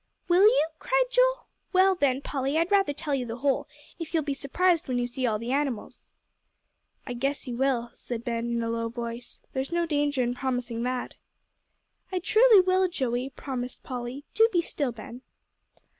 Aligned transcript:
"Will 0.27 0.41
you?" 0.45 0.65
cried 0.79 1.03
Joel; 1.11 1.45
"well, 1.73 1.93
then, 1.93 2.21
Polly, 2.21 2.57
I'd 2.57 2.71
rather 2.71 2.91
tell 2.91 3.13
the 3.23 3.35
whole, 3.35 3.67
if 3.99 4.15
you'll 4.15 4.23
be 4.23 4.33
surprised 4.33 4.87
when 4.87 4.97
you 4.97 5.05
see 5.05 5.27
all 5.27 5.37
the 5.37 5.51
animals." 5.51 6.09
"I 7.05 7.13
guess 7.13 7.47
you 7.47 7.55
will," 7.55 7.91
said 7.93 8.23
Ben, 8.23 8.49
in 8.49 8.63
a 8.63 8.69
low 8.71 8.89
voice; 8.89 9.41
"there's 9.53 9.71
no 9.71 9.85
danger 9.85 10.23
in 10.23 10.33
promising 10.33 10.81
that." 10.81 11.13
"I 12.11 12.17
truly 12.17 12.61
will, 12.61 12.87
Joey," 12.87 13.29
promised 13.29 13.83
Polly. 13.83 14.25
"Do 14.33 14.49
be 14.51 14.59
still, 14.59 14.91
Ben." 14.91 15.21